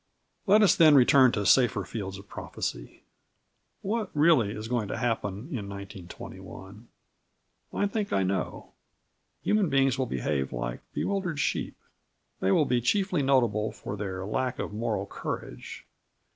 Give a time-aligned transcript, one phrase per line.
[0.47, 3.03] Let us, then, return to safer fields of prophecy.
[3.83, 6.87] What, really, is going to happen in 1921?
[7.71, 8.71] I think I know.
[9.43, 11.77] Human beings will behave like bewildered sheep.
[12.39, 15.85] They will be chiefly notable for their lack of moral courage.